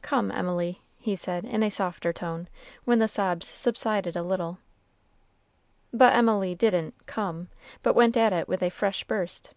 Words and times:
"Come, 0.00 0.32
Emily," 0.32 0.80
he 0.96 1.14
said, 1.14 1.44
in 1.44 1.62
a 1.62 1.68
softer 1.68 2.14
tone, 2.14 2.48
when 2.86 2.98
the 2.98 3.06
sobs 3.06 3.48
subsided 3.52 4.16
a 4.16 4.22
little. 4.22 4.56
But 5.92 6.14
Emily 6.14 6.54
didn't 6.54 6.94
"come," 7.04 7.50
but 7.82 7.94
went 7.94 8.16
at 8.16 8.32
it 8.32 8.48
with 8.48 8.62
a 8.62 8.70
fresh 8.70 9.04
burst. 9.04 9.52